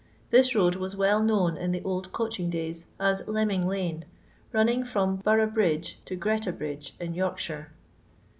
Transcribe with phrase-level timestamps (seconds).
[0.31, 4.03] This road .was well known in the old coaehing days as Leming lane,
[4.51, 7.71] running from Boroughbridge to Qreta Bridge, in Yorkshire.